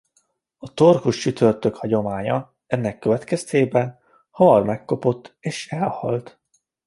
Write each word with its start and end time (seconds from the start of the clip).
A 0.57 0.73
torkos 0.73 1.17
csütörtök 1.17 1.75
hagyománya 1.75 2.53
ennek 2.67 2.99
következtében 2.99 3.99
hamar 4.29 4.63
megkopott 4.63 5.35
és 5.39 5.67
elhalt. 5.71 6.39